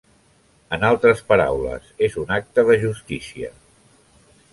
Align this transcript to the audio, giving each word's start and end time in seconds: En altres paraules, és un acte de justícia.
En 0.77 0.85
altres 0.87 1.19
paraules, 1.31 1.91
és 2.07 2.17
un 2.21 2.33
acte 2.39 2.65
de 2.71 2.79
justícia. 2.85 3.51